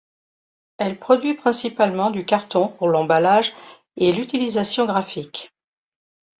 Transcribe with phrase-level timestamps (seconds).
[0.79, 3.53] Elle produit principalement du carton pour l’emballage
[3.97, 5.53] et l’utilisation graphique.